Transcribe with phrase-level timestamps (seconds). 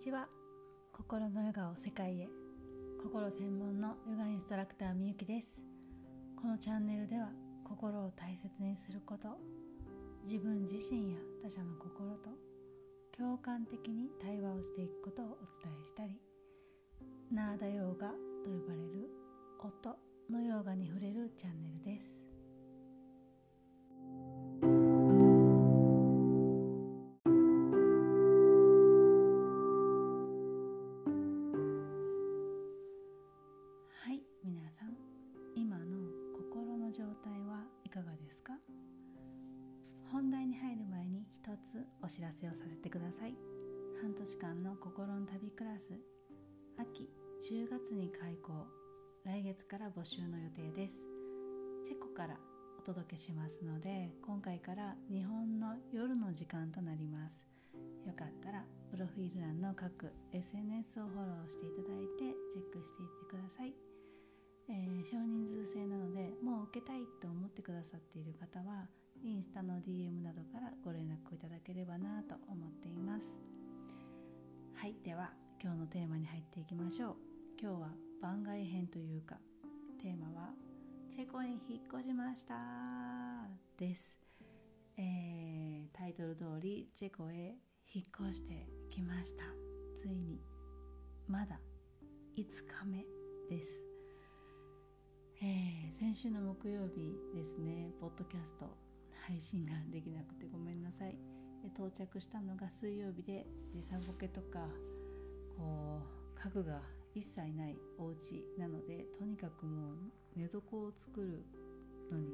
[0.00, 0.28] ちは。
[0.94, 2.28] 心のヨガを世界へ。
[3.02, 5.60] 心専門のヨガインストラクターみゆきです。
[6.40, 7.28] このチャンネルでは
[7.68, 9.28] 心を大切にすること
[10.24, 12.30] 自分自身や他者の心と
[13.14, 15.28] 共感的に対話をしていくことをお
[15.62, 16.18] 伝えしたり
[17.30, 18.14] ナーダヨーガと
[18.48, 19.10] 呼ばれる
[19.58, 19.98] 音
[20.30, 22.19] のヨーガに触れるチャンネルです。
[42.10, 43.34] 知らせをさせてください。
[44.02, 45.94] 半年間の心の旅クラス。
[46.76, 47.08] 秋
[47.48, 48.66] 10月に開講
[49.24, 50.96] 来月から募集の予定です。
[51.86, 52.36] チェコから
[52.80, 57.40] お届けしますので今回から日本の夜の時間となります。
[58.04, 63.72] よかったらプロフィール欄の各 SNS をフォローしていただいてチェックしていってください、
[64.68, 68.88] えー、少人数制なのでもう受けたいと思ってくださっている方は
[69.22, 73.24] インスタの DM などからご連絡いただければなと思っています。
[74.74, 75.30] はいでは
[75.62, 77.16] 今日のテーマに入っていきましょう。
[77.60, 77.88] 今日は
[78.22, 79.36] 番外編というか
[80.00, 80.50] テーマは
[81.10, 82.54] チェコに引っ越しました。
[83.78, 84.16] です、
[84.96, 87.56] えー、タイトル通りチェコへ
[87.92, 89.44] 引っ越してきました。
[89.98, 90.40] ついに
[91.28, 91.60] まだ
[92.38, 93.04] 5日目
[93.54, 93.68] です、
[95.42, 98.89] えー、先週の木曜日ですねポッドキャスト
[99.30, 101.16] 配信ができなくてごめんなさい。
[101.76, 104.66] 到着したのが水曜日で時差ボケとか
[105.56, 106.00] こ
[106.34, 106.80] う家具が
[107.14, 109.96] 一切ないお家なのでとにかくもう
[110.34, 111.44] 寝床を作る
[112.10, 112.32] のに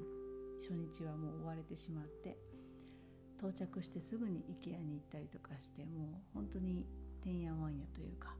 [0.61, 2.39] 初日はもう追われてしまって
[3.37, 6.87] 到着してすぐに IKEA に行ったりとかしてもう本当に
[7.23, 8.35] てんやわんやというか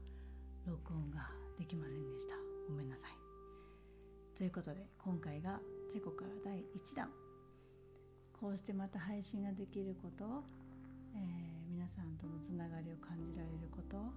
[0.65, 1.29] 録音が
[1.59, 2.33] できませんでした。
[2.69, 3.11] ごめんなさい。
[4.37, 5.59] ということで今回が
[5.91, 7.26] チェコから第1弾。
[8.39, 10.43] こうしてまた配信ができること、
[11.15, 14.13] えー、皆さんとのつながりを感じられることを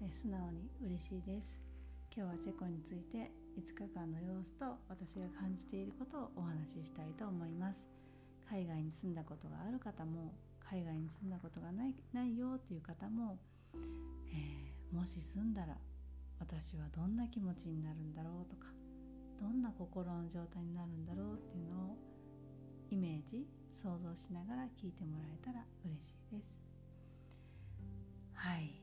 [0.00, 1.58] え素直に嬉しいです。
[2.14, 7.84] 今日はチェコについて5日間の様子と私が感じていることをお話ししたいと思います。
[8.48, 13.38] 海外に住んだことがある方も海外に住んだことがないないよという方も、
[14.32, 15.76] えー、もし住んだら
[16.38, 18.66] 私はどんな気持ちになるんだろうとか
[19.38, 21.96] どんな心の状態になるんだろうっていうのを
[22.90, 23.46] イメージ
[23.82, 26.58] 想像しながら聞いてもらえたら嬉しいです。
[28.34, 28.82] はい。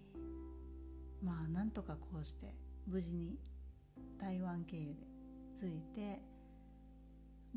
[1.22, 2.54] まあなんとかこうして
[2.88, 3.38] 無事に
[4.20, 5.08] 台湾経由で
[5.60, 6.22] 着いて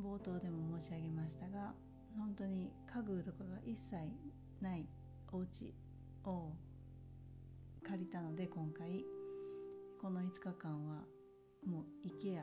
[0.00, 1.75] 冒頭でも申し上げましたが
[2.16, 3.97] 本当に家具とかが一切
[4.60, 4.87] ない
[5.31, 5.75] お家
[6.25, 6.53] を
[7.87, 9.04] 借りたので今回
[10.00, 11.04] この5日間は
[11.66, 12.43] もう IKEA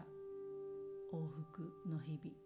[1.13, 2.44] 往復の日々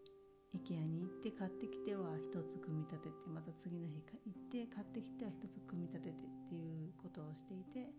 [0.56, 7.94] IKEA に行って買ってきては一つ組み立ててまた次の日行って買ってきては一つ組み立ててっていうことをしていて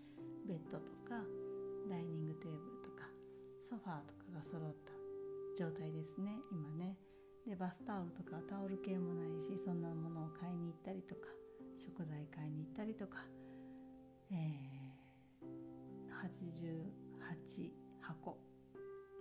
[0.48, 1.22] ベッドとか
[1.86, 3.06] ダイニングテーブルとか
[3.70, 4.90] ソファーとかが揃った
[5.54, 6.96] 状態ですね今ね。
[7.46, 11.28] でバスタオルとかタオル系もないしそんなものを買いに行ったりとか
[11.76, 13.24] 食材買いに行ったりとか、
[14.30, 15.50] えー、
[16.20, 18.36] 88箱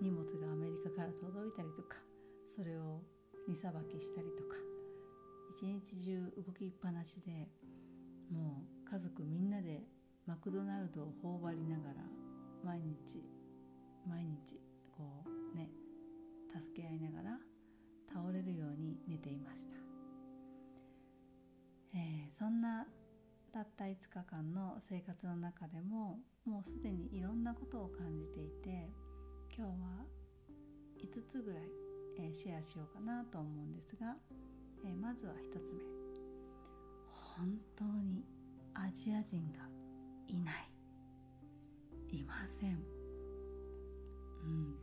[0.01, 1.95] 荷物がアメリカから届いたりとか
[2.55, 3.01] それを
[3.49, 4.55] 荷さばきしたりとか。
[5.49, 7.49] 一日中動きっぱなしで
[8.31, 9.81] もう家族みんなで
[10.25, 11.95] マクドナルドを頬張りながら
[12.63, 13.25] 毎日
[14.07, 14.61] 毎日
[14.95, 15.69] こうね
[16.53, 17.37] 助け合いながら
[18.07, 19.75] 倒れるように寝ていました、
[21.95, 22.85] えー、そんな
[23.51, 28.91] たった5日間の生活の中でももうすでにいろんなことを感じていて
[29.53, 30.05] 今日は
[31.01, 31.88] 5つぐらい、
[32.21, 34.15] え、シェアしようかなと思うんですが、
[34.85, 35.81] え、まずは1つ目。
[37.37, 38.25] 本当に
[38.73, 39.59] アジア人が
[40.27, 40.71] いない。
[42.11, 42.83] いません。
[44.43, 44.75] うん。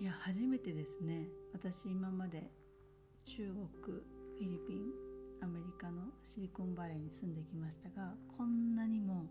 [0.00, 1.28] いや初めてですね。
[1.52, 2.50] 私今まで
[3.24, 5.12] 中国フィリピン
[5.42, 9.26] アメリカのシリコンバレーに住んできましたがこんなにも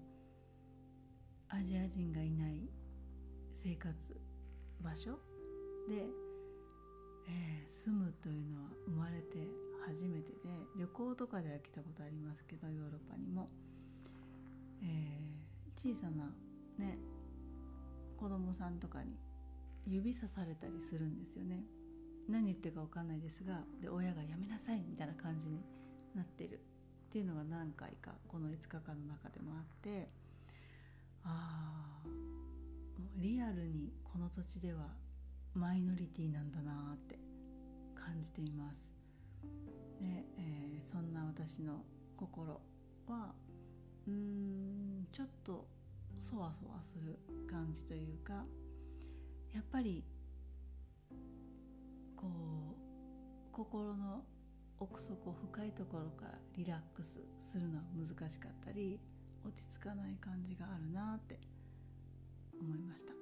[1.50, 2.70] アジア人がいない
[3.54, 3.94] 生活
[4.82, 5.20] 場所
[5.90, 6.06] で、
[7.32, 9.48] えー、住むというのは生まれて
[9.88, 10.38] 初めてで
[10.78, 13.50] 旅行とかでは来たことありますけどヨーロッパにも。
[14.84, 16.34] えー、小さな
[16.80, 16.98] ね
[18.18, 19.16] 子供さんとかに
[19.86, 21.64] 指さされたりするんですよね。
[22.28, 25.62] 何言ってるか分かんないですがで親が「やめなさい」みたいな感じに
[26.16, 26.60] なってる。
[26.60, 30.10] っていうのが何回かこの5日間の中でもあって。
[31.24, 32.10] ああ
[33.18, 34.88] リアルにこの土地では
[35.54, 37.21] マイノリティなんだなって。
[38.04, 38.92] 感じています
[40.02, 41.84] で、えー、そんな私の
[42.18, 42.60] 心
[43.08, 43.34] は
[44.08, 45.68] うーんちょっと
[46.20, 47.20] そわそわする
[47.50, 48.34] 感じというか
[49.54, 50.04] やっぱり
[52.16, 54.24] こう心の
[54.80, 59.00] 奥底深いところからリラックスするのは難しかったり
[59.44, 61.40] 落ち着かない感じがあるなって
[62.60, 63.14] 思いました。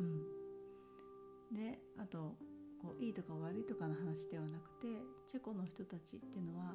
[0.00, 2.36] うん、であと
[2.80, 4.86] こういいとか悪いとかの話ではなくて
[5.26, 6.74] チェコの人たちっていうのは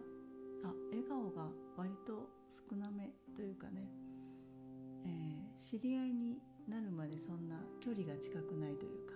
[0.64, 1.48] あ笑顔が
[1.78, 3.88] 割と少なめというかね、
[5.06, 9.14] えー、知り合いになるまでそんな距離が近くないというか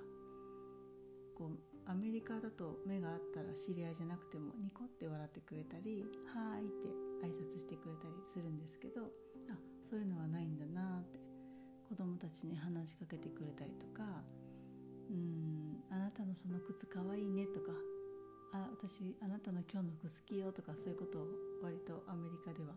[1.36, 6.04] こうアメリカだと目があったら知り合いじゃなくてもニコって笑ってくれたり
[6.36, 6.90] 「はーい」って
[7.24, 9.06] 挨拶してくれたりするんですけど
[9.50, 9.58] あ
[9.90, 11.20] そういうのはないんだなって
[11.88, 14.04] 子供たちに話しかけてくれたりとか
[16.38, 17.72] 「その靴かわいいね」とか
[18.54, 21.28] 「あ私あなたの今日の服好きよ」とかそういうことを
[21.64, 22.76] 割とアメリカでは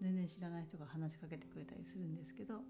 [0.00, 2.62] 全然知らない人が話しかけてくれたりするんですけど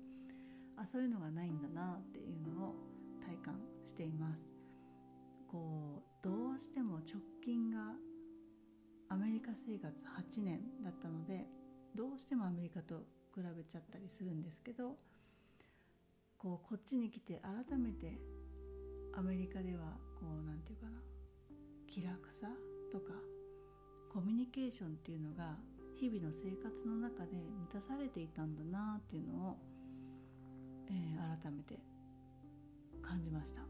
[0.76, 2.74] あそういうのがないんだなっていうのを
[3.20, 4.50] 体感しています。
[5.46, 7.94] こうどうしても直近が
[9.10, 11.46] アメリカ生活8年だったので
[11.94, 13.04] どうしてもアメリカと
[13.34, 14.96] 比べちゃったりするんですけど
[16.38, 18.18] こうこっちに来て改めて
[19.12, 21.02] アメリカではこう何て言うかな。
[21.88, 22.46] 気楽さ
[22.92, 23.12] とか
[24.08, 25.56] コミュニケーションっていうのが
[25.98, 29.56] 日々の生活の中で満たされていたんだなっていうのを、
[30.88, 31.78] えー、改めて
[33.02, 33.62] 感じました。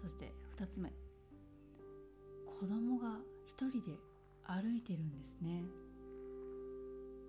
[0.00, 0.90] そして2つ目。
[2.46, 3.98] 子供が一人で
[4.44, 5.64] 歩いてるんですね。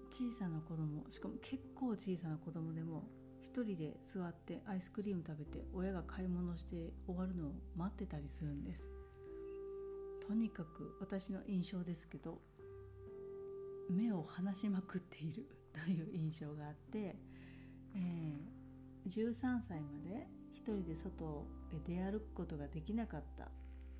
[0.09, 3.03] 小さな子供しかも結構小さな子供でも
[3.41, 8.85] 一人で座ってアイスクリーム食べて親が買い物して終わるのを待ってたりするんです。
[10.27, 12.39] とにかく私の印象ですけど
[13.89, 17.15] 目を離しまくっている という印象があって、
[17.95, 23.51] えー、13歳まで一人で外へ出歩くことができなかった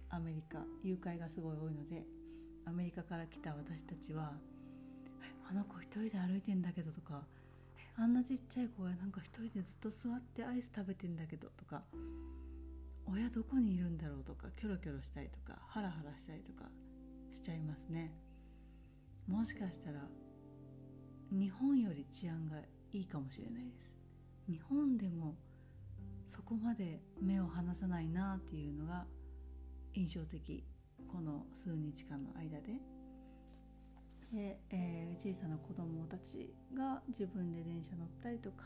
[0.10, 2.06] アメリカ誘拐がすごい多いので
[2.66, 4.38] アメリカから来た私たちは
[5.50, 7.26] 「あの子一人で歩いてんだけど」とか
[7.96, 11.84] 「あんなちっちゃい子がなんか一人でずっと座ってアイス食べてんだけど」とか
[13.06, 16.70] 「親どこにいるんだろう」とかキョロキョロしたりとかハラハラしたりとか
[17.32, 18.12] しちゃいますね。
[19.28, 20.08] もしかしたら
[21.32, 22.60] 日本より治安が
[22.92, 23.92] いいかもしれないです。
[24.48, 25.38] 日本でも
[26.26, 29.06] そこまで目を離さないなっていうのが
[29.94, 30.64] 印象的。
[31.12, 33.01] この数日間の間で。
[34.34, 38.66] で、えー、小さな子供たちが自分で電車乗ったりとか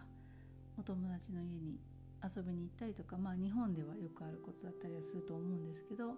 [0.77, 1.79] お友達の家に
[2.23, 6.13] 遊びに行ったりとかまあ日本ではよくあることだったりはすると思うんですけど、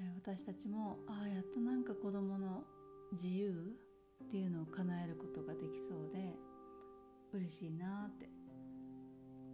[0.00, 2.64] えー、私たちもああやっとなんか子供の
[3.12, 3.52] 自由
[4.24, 6.34] っていうのを叶えることができそうで
[7.32, 8.28] 嬉しいなって、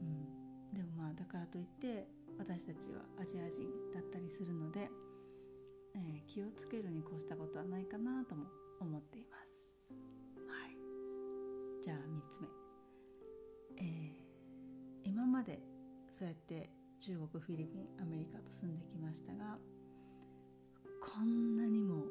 [0.00, 2.06] うん、でもまあだからといって
[2.38, 4.88] 私たちはアジア人だったりするので、
[5.94, 8.47] えー、気をつけるに越したことはないかなとも
[8.81, 9.45] 思っています。
[10.49, 10.76] はい、
[11.83, 12.00] じゃあ3
[12.31, 12.49] つ目、
[13.78, 15.61] えー、今まで
[16.12, 19.59] そうやって中国フィリピンアメリカと住んできましたが
[21.00, 22.04] こんなにも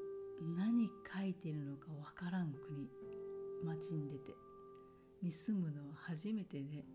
[0.55, 2.89] 何書いてるのかわからん国
[3.65, 4.35] 街に出て
[5.21, 6.85] に住むのは初めてで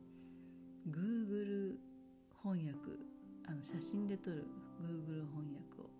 [0.91, 1.77] Google
[2.43, 2.79] 翻訳
[3.47, 4.47] あの写真で撮る
[4.81, 5.91] Google 翻訳を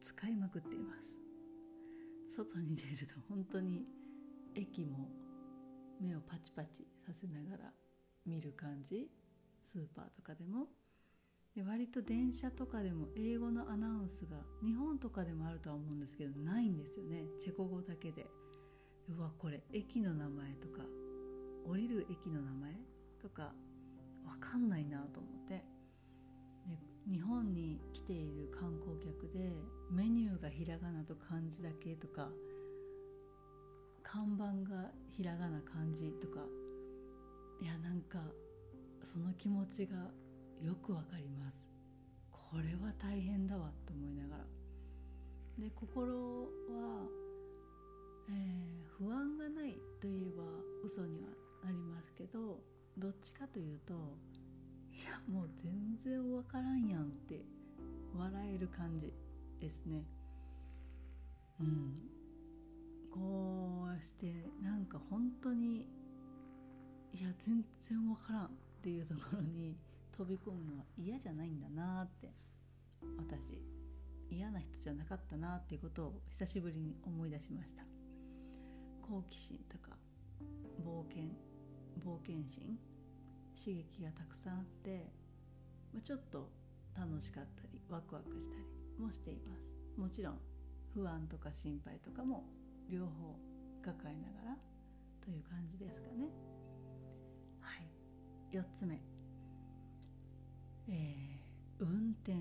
[0.00, 1.21] 使いまくっています。
[2.32, 3.84] 外に出ると本当に
[4.54, 5.10] 駅も
[6.00, 7.72] 目をパチパチさせながら
[8.24, 9.10] 見る感じ。
[9.62, 10.66] スーパーとかでも。
[11.54, 17.26] で割と電車とかでも英語のアナウンスが日本とかでもあるとは思うんですけどないんですよね。
[17.38, 18.26] チェコ語だけで。
[19.08, 20.82] うわこれ駅の名前とか
[21.66, 22.72] 降りる駅の名前
[23.20, 23.52] とか
[24.24, 25.71] 分かんないなと思って。
[27.10, 29.52] 日本に来ている観光客で
[29.90, 32.28] メニューがひらがなと漢字だけとか
[34.02, 36.40] 看板がひらがな漢字とか。
[37.62, 38.18] いやなんか
[39.04, 39.96] その気持ちが
[40.60, 41.64] よくわかります。
[42.30, 44.44] これは大変だわと思いながら。
[45.58, 47.06] で心は、
[48.28, 50.42] えー、不安がないといえば
[50.84, 51.28] 嘘には
[51.64, 52.58] なりますけど
[52.98, 53.94] どっちかというと
[55.06, 57.44] やもう全然分からんやんって
[58.16, 59.12] 笑える感じ
[59.60, 60.04] ですね。
[61.60, 61.94] うん。
[63.10, 65.86] こうしてなんか本当に
[67.12, 68.48] いや全然わからんっ
[68.82, 69.76] ていうところに
[70.16, 72.32] 飛び込むのは嫌じゃないんだなって
[73.18, 73.60] 私。
[74.32, 77.82] 嫌な人じゃなかったなっていうことを久しぶりに思い出しました。
[79.02, 79.94] 好奇心とか
[80.82, 81.24] 冒険
[82.02, 82.78] 冒険心
[83.62, 85.06] 刺激がたくさんあって
[85.94, 86.50] まちょっと
[86.98, 88.64] 楽しかったりワクワクしたり
[88.98, 90.00] もしています。
[90.00, 90.38] もちろん
[90.94, 92.44] 不安とか心配とかも
[92.90, 93.38] 両方
[93.84, 94.56] 抱えながら
[95.24, 96.28] という感じですかね。
[97.60, 98.56] はい。
[98.56, 99.00] 4つ目。
[100.88, 102.34] えー、運転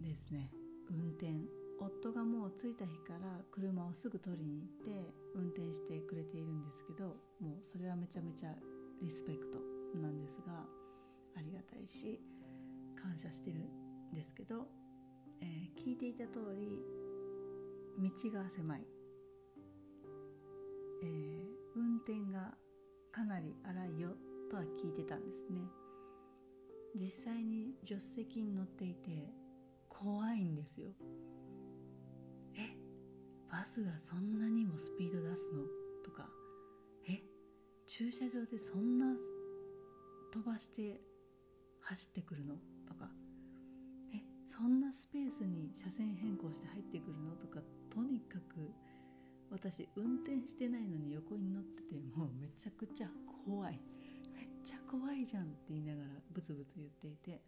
[0.00, 0.50] ですね。
[0.90, 1.64] 運転。
[1.78, 8.54] 夫がもう着いた日から車をすぐ取りに行って運転してくれているんですけどもうそれはめちゃめちゃ
[9.02, 9.73] リスペクト。
[9.98, 10.66] なんですが
[11.36, 12.20] ありがたいし
[13.00, 14.66] 感謝してるんですけど、
[15.40, 16.80] えー、聞いていた通り
[17.98, 18.86] 道が狭い、
[21.02, 22.54] えー、運転が
[23.12, 24.10] かなり荒いよ
[24.50, 25.60] とは聞いてたんですね。
[26.96, 29.32] 実際に助手席に乗っていて
[29.88, 30.88] 怖いんですよ。
[32.56, 32.76] え
[33.50, 35.62] バスがそんなにもスピード出すの？
[36.04, 36.28] とか
[37.08, 37.22] え
[37.86, 39.16] 駐車場でそんな
[40.34, 41.00] 飛ばして
[41.82, 42.54] 走ってくるの？
[42.88, 43.08] とか。
[44.12, 47.36] えそんなスペースに車線変更して入ってくるの？
[47.36, 47.60] とか。
[47.94, 48.74] とにかく
[49.52, 53.08] 私運転してないのに横に乗っててもうめちゃくちゃ
[53.46, 53.78] 怖い。
[54.34, 57.40] めっちゃ怖いじゃんって言いながらブツブツ言っていて。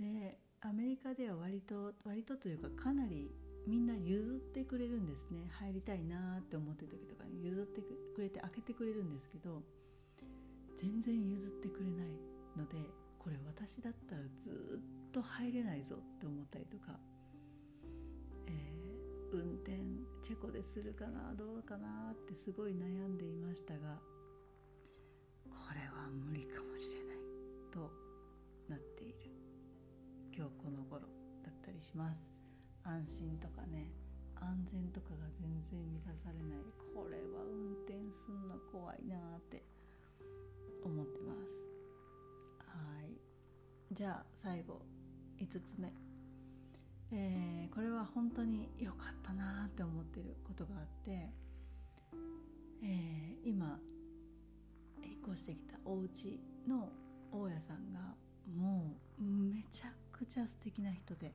[0.00, 3.30] でアメリカでは割と割とというかかなり
[3.68, 5.48] みんな譲ってくれるんですね。
[5.60, 7.82] 入りたいなって思ってる時とかに譲って
[8.16, 9.62] くれて開けてくれるんですけど
[10.76, 12.08] 全然譲ってくれない
[12.56, 12.76] ので
[13.18, 16.98] これ私だったらずっと入れないぞって思ったりとか、
[18.46, 19.72] えー、運転
[20.22, 23.98] チェコでするかなどうかなってすごい悩んでいましたが
[25.48, 27.18] これは無理かもしれない
[27.72, 27.90] と
[28.68, 29.30] なっている。
[30.36, 31.00] 今日この頃
[31.42, 32.34] だったりします。
[32.84, 33.90] 安心とかね
[34.36, 36.58] 安全とかが全然満たされない。
[36.94, 37.45] これは
[43.96, 44.82] じゃあ最後
[45.40, 45.90] 5つ目。
[47.12, 51.30] えー、これは本当に良かったなって思ってることがあって、
[52.82, 53.78] えー、今
[55.02, 56.38] 引っ越してきたお家
[56.68, 56.90] の
[57.32, 58.00] 大家さんが
[58.54, 61.32] もうめちゃくちゃ素敵な人で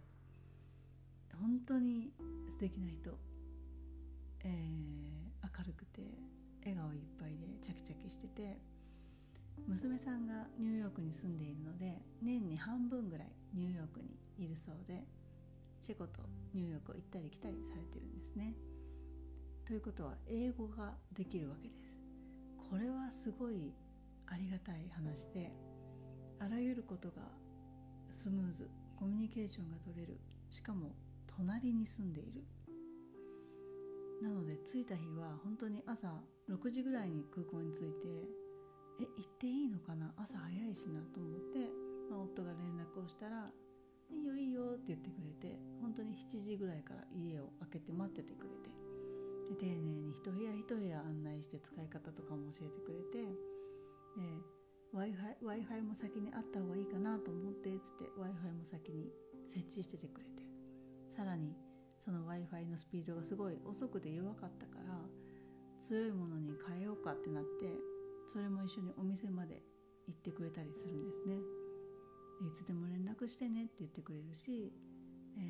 [1.42, 2.12] 本当に
[2.48, 3.18] 素敵な人、
[4.44, 6.02] えー、明るくて
[6.60, 8.60] 笑顔いっぱいでチャキチャキしてて
[9.68, 15.04] 娘さんがニューヨークに住んでいるので年に半分ぐらいニューヨークにいるそうで
[15.82, 16.22] チェコと
[16.54, 18.54] ニューヨークを行ったり来たりされてるんですね。
[19.66, 21.92] ということは英語ができるわけです。
[22.70, 23.74] これはすごい
[24.28, 25.52] ありがたい話で
[26.40, 27.22] あらゆることが
[28.10, 30.20] スムーズコミュニケーションが取れる
[30.52, 30.96] しかも
[31.38, 32.44] 隣に住んでいる
[34.22, 36.08] なので着いた日は本当に朝
[36.50, 38.41] 6時ぐらいに空港に着いて
[39.00, 40.14] え行っていいのかな？
[40.18, 41.70] 朝早いしなと思って、
[42.10, 43.52] まあ、夫が連絡をしたら
[44.12, 48.70] 「いいよいいよ」って言ってくれて本当に7時ぐらいから家を開けて待っててくれて
[49.50, 53.24] で丁寧に一部屋一部屋案内して使い方とかも教えてくれて
[54.16, 54.62] で
[54.94, 55.00] w
[55.50, 59.10] i f i も先にあった方がいいかなと思ってつって w i f i も先に
[59.48, 60.44] 設置しててくれて
[61.10, 61.56] さらに
[62.00, 65.00] その w i f i のスピードがすごい遅くて弱かったから
[65.80, 67.50] 強いものに変えようかってなって
[68.32, 69.62] それも一緒にお店まで
[70.08, 71.36] 行ってくれたりするんですね。
[72.48, 74.72] いつでも連絡してねって言ってくれるし、
[75.38, 75.42] え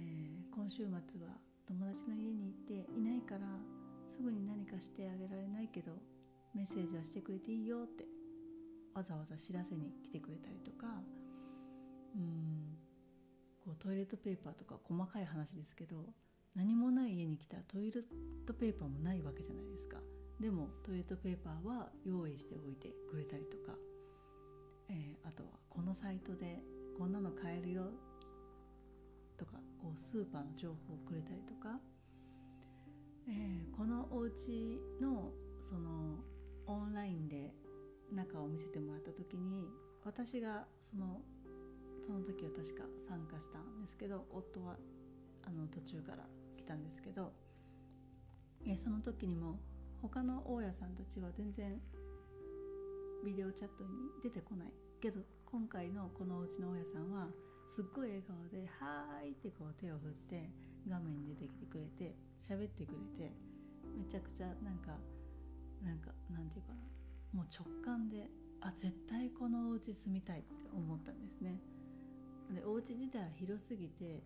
[0.51, 3.41] ー、今週末は友達の家に行っていないから
[4.09, 5.93] すぐに何かしてあげられないけど
[6.53, 8.03] メッセージはしてくれていいよって
[8.93, 10.87] わざわざ知らせに来てくれたりとか
[12.15, 12.75] うん
[13.63, 16.09] こうトイレットペーパーとか細かい話ですけど
[16.55, 18.03] 何もない家に来たらトイレッ
[18.45, 19.97] トペーパーもないわけじゃないですか。
[20.41, 23.77] でもトイレットペーパーは用意しておいてくれたりとか、
[24.89, 26.59] えー、あとはこのサイトで
[26.97, 27.83] こんなの買えるよ
[29.37, 31.79] とかこうスーパーの情報をくれたりとか、
[33.29, 35.31] えー、このお家の
[35.61, 36.17] その
[36.65, 37.53] オンラインで
[38.11, 39.69] 中を見せてもらった時に
[40.03, 41.21] 私がその
[42.03, 44.75] その時は確か参加したんですけど夫は
[45.43, 46.25] あの途中から
[46.57, 47.31] 来たんですけど
[48.83, 49.59] その時にも
[50.01, 51.79] 他の大家さんたちは全然
[53.23, 53.89] ビデオチャットに
[54.23, 57.27] 出てこないけど今回のこのお家の大家さんは
[57.69, 60.49] すっごい笑顔で「はーい」ってこう手を振って
[60.89, 63.31] 画面に出てきてくれて喋ってくれて
[63.95, 64.97] めちゃくちゃなんか
[65.83, 66.81] なんかなんていうかな
[67.33, 68.27] もう直感で
[68.59, 71.59] あ絶対このお家住みたいって思ったんですね。
[72.53, 74.23] でお家自体は広すぎて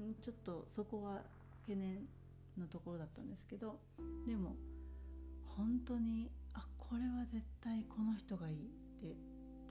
[0.00, 1.22] んちょっとそこは
[1.62, 2.06] 懸念
[2.56, 3.80] のところだったんですけど
[4.26, 4.54] でも
[5.56, 8.58] 本当にあこれは絶対この人がいいっ
[9.00, 9.16] て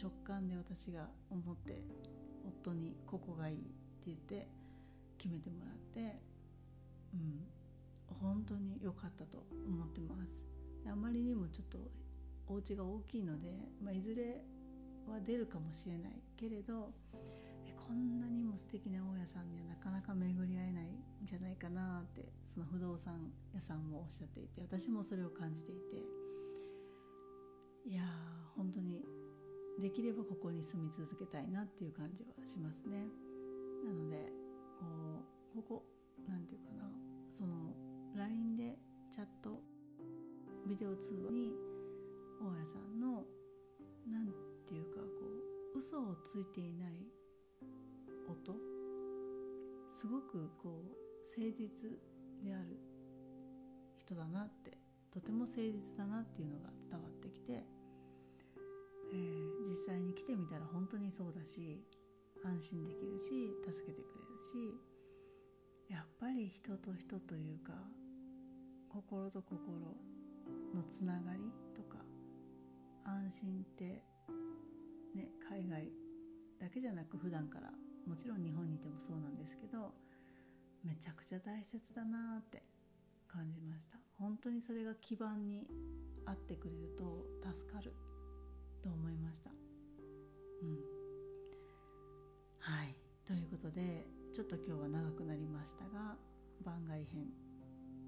[0.01, 1.81] 直感で私が思って
[2.45, 3.65] 夫にここがいいって
[4.07, 4.47] 言って
[5.17, 6.19] 決めてもらって
[7.13, 7.45] うん
[8.19, 10.43] 本当に良かったと思ってます。
[10.89, 11.77] あまりにもちょっと
[12.47, 13.47] お家が大きいので、
[13.83, 14.43] まあ、いずれ
[15.07, 16.91] は出るかもしれないけれど
[17.77, 26.03] こんなにも素敵な大家さんにはなかなか巡り合えないんじゃないかなってその不動産屋さんもおっしゃっていて私もそれを感じていて。
[27.84, 28.05] いやー
[28.55, 29.01] 本当に
[29.81, 33.08] できればここに住み続けたいなっていう感じはしますね。
[33.84, 34.17] なので
[34.79, 34.86] こ
[35.55, 35.84] うここ
[36.29, 36.91] 何て言うかな
[37.31, 37.74] その
[38.15, 38.77] LINE で
[39.10, 39.63] チャット
[40.67, 41.53] ビデオ通話に
[42.39, 43.25] 大家さんの
[44.08, 44.34] 何て
[44.74, 45.25] 言うかこ
[45.74, 46.93] う嘘をついていない
[48.31, 48.55] 音？
[49.91, 51.67] すごくこう誠実
[52.43, 52.79] である
[53.97, 54.77] 人だなって
[55.11, 57.63] とても誠実だなっていうのが伝わってきて、
[59.13, 61.83] えー、実際に来てみたら本当にそうだし
[62.43, 64.79] 安心できるし助けてくれるし
[65.91, 67.73] やっぱり人と人というか
[68.89, 69.77] 心と心
[70.73, 71.97] のつながりとか
[73.05, 74.03] 安心って
[75.13, 75.91] ね海外
[76.59, 77.71] だけじゃなく普段から
[78.08, 79.93] もちろん日本にいてもそうなんですけど
[80.84, 82.63] めちゃくちゃ大切だなって
[83.27, 83.98] 感じました。
[84.20, 85.65] 本当にそれが基盤に
[86.25, 87.93] あってくれると助かる
[88.81, 89.51] と思いました。
[90.62, 90.79] うん。
[92.60, 92.96] はい。
[93.25, 96.17] ということでちょっと今日は長くなりましたが
[96.63, 97.27] 番外編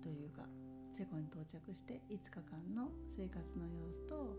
[0.02, 0.44] というか
[0.92, 4.36] チェコに到着して5日間の生活の様子と、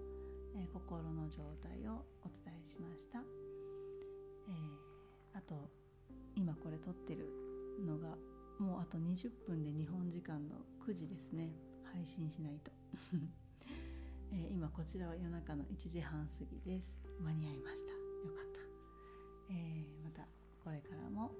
[0.54, 3.20] えー、心の状態をお伝えしました、
[4.48, 4.83] えー
[5.34, 5.70] あと
[6.36, 7.28] 今これ撮ってる
[7.84, 8.16] のが
[8.58, 11.50] もうあと20分で日本時間の9時ですね。
[11.94, 12.72] 配信しないと、
[14.32, 16.96] えー、今こちらは夜中の1時半過ぎです。
[17.20, 17.92] 間に合いました。
[17.92, 17.98] よ
[18.34, 18.60] かった、
[19.50, 20.26] えー、また
[20.64, 21.30] これからも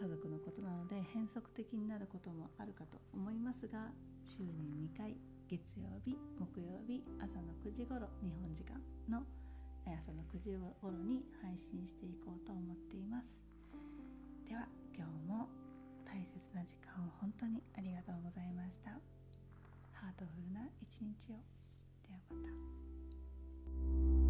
[0.00, 3.90] 家族のことなので変則的になることもあるかと思いますが
[4.26, 5.16] 週に2回
[5.48, 9.26] 月曜日木曜日朝の9時頃日本時間の
[9.92, 13.26] 「朝の9時頃に配信していこうと思っています。
[14.48, 15.48] では今日も
[16.04, 18.90] 大切な時間を本当にありがとうございました。
[19.92, 21.38] ハートフルな一日を。
[22.06, 22.36] ではま
[24.20, 24.25] た。